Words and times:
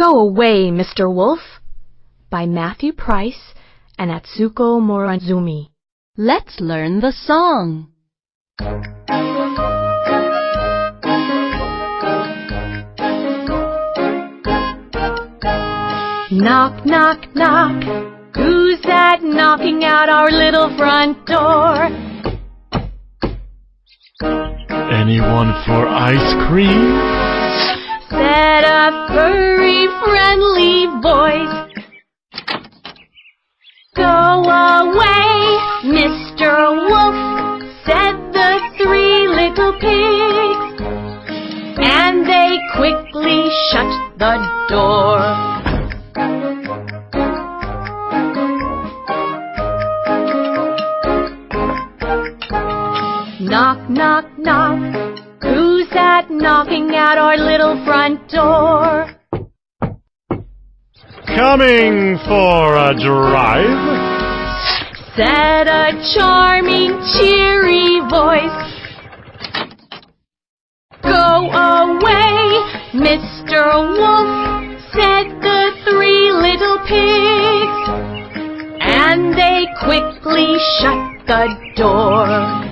Go 0.00 0.18
away, 0.18 0.70
Mr. 0.70 1.14
Wolf 1.14 1.60
by 2.30 2.46
Matthew 2.46 2.94
Price 2.94 3.52
and 3.98 4.10
Atsuko 4.10 4.80
Morozumi. 4.80 5.72
Let's 6.16 6.58
learn 6.58 7.00
the 7.00 7.12
song. 7.12 7.88
Knock, 16.32 16.86
knock, 16.86 17.36
knock. 17.36 17.84
Who's 18.34 18.80
that 18.84 19.18
knocking 19.22 19.84
at 19.84 20.08
our 20.08 20.30
little 20.30 20.74
front 20.78 21.26
door? 21.26 21.90
Anyone 24.90 25.52
for 25.66 25.86
ice 25.86 26.48
cream? 26.48 27.29
Said 28.10 28.64
a 28.64 29.06
furry, 29.06 29.86
friendly 30.02 30.86
voice. 31.00 31.56
Go 33.94 34.02
away, 34.02 35.30
Mr. 35.84 36.74
Wolf, 36.88 37.62
said 37.86 38.16
the 38.32 38.58
three 38.78 39.28
little 39.28 39.72
pigs. 39.78 40.82
And 41.78 42.26
they 42.26 42.58
quickly 42.76 43.48
shut 43.70 44.18
the 44.18 44.34
door. 44.68 45.20
Knock, 53.40 53.88
knock, 53.88 54.24
knock. 54.36 55.09
Knocking 56.40 56.94
at 56.94 57.18
our 57.18 57.36
little 57.36 57.84
front 57.84 58.26
door? 58.30 59.12
Coming 61.26 62.16
for 62.26 62.76
a 62.76 62.94
drive? 62.96 64.00
Said 65.16 65.68
a 65.68 65.92
charming, 66.16 66.96
cheery 67.12 68.00
voice. 68.08 68.70
Go 71.02 71.52
away, 71.52 72.40
Mr. 72.94 73.60
Wolf, 74.00 74.80
said 74.94 75.28
the 75.44 75.72
three 75.84 76.32
little 76.32 76.78
pigs. 76.88 77.82
And 78.80 79.34
they 79.34 79.66
quickly 79.84 80.56
shut 80.80 81.26
the 81.26 81.54
door. 81.76 82.69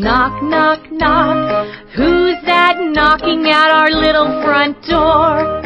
Knock, 0.00 0.42
knock, 0.44 0.92
knock. 0.92 1.66
Who's 1.96 2.36
that 2.46 2.76
knocking 2.78 3.50
at 3.50 3.70
our 3.72 3.90
little 3.90 4.30
front 4.44 4.80
door? 4.86 5.64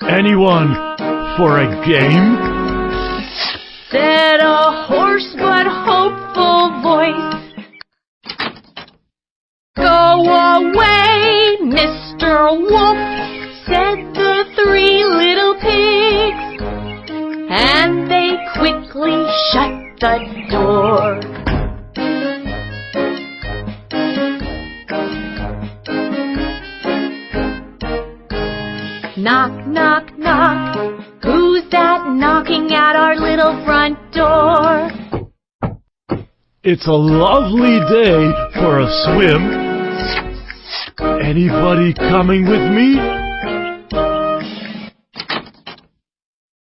Anyone 0.00 0.72
for 1.36 1.60
a 1.60 1.68
game? 1.84 2.36
Said 3.90 4.40
a 4.40 4.86
hoarse 4.88 5.34
but 5.36 5.66
hopeful 5.68 6.80
voice. 6.80 7.36
Go 9.76 10.24
away, 10.64 11.58
Mr. 11.60 12.56
Wolf, 12.58 12.96
said 13.66 14.14
the 14.14 14.44
three 14.56 15.04
little 15.04 15.54
pigs. 15.60 16.62
And 17.50 18.10
they 18.10 18.38
quickly 18.56 19.26
shut 19.52 20.00
the 20.00 20.46
door. 20.50 21.35
Knock, 29.26 29.66
knock, 29.66 30.16
knock. 30.16 30.76
Who's 31.24 31.68
that 31.72 32.06
knocking 32.14 32.70
at 32.72 32.94
our 32.94 33.16
little 33.16 33.60
front 33.64 33.98
door? 34.12 34.88
It's 36.62 36.86
a 36.86 36.92
lovely 36.92 37.80
day 37.90 38.30
for 38.54 38.78
a 38.78 38.88
swim. 39.02 39.42
Anybody 41.24 41.92
coming 41.94 42.46
with 42.46 42.70
me? 42.70 42.94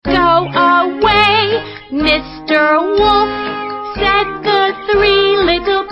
Go 0.06 0.48
away, 0.48 1.52
Mr. 1.92 2.80
Wolf, 2.96 3.30
said 4.00 4.28
the 4.48 4.72
three 4.88 5.36
little 5.44 5.87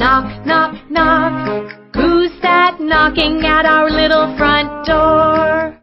Knock, 0.00 0.46
knock, 0.46 0.90
knock. 0.90 1.72
Who's 1.94 2.30
that 2.40 2.80
knocking 2.80 3.44
at 3.44 3.66
our 3.66 3.90
little 3.90 4.34
front 4.38 4.86
door? 4.86 5.76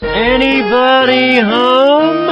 Anybody 0.00 1.40
home? 1.40 2.28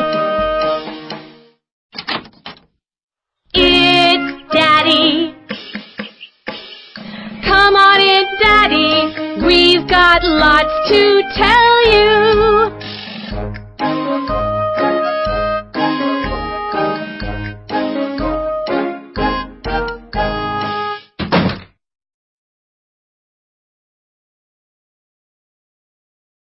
It's 3.53 4.53
Daddy. 4.53 5.34
Come 7.43 7.75
on 7.75 8.01
in, 8.01 8.27
Daddy. 8.41 9.45
We've 9.45 9.89
got 9.89 10.22
lots 10.22 10.89
to 10.91 11.22
tell 11.34 11.91
you. 11.91 12.80